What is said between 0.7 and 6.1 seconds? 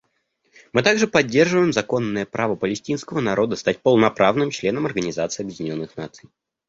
Мы также поддерживаем законное право палестинского народа стать полноправным членом Организации Объединенных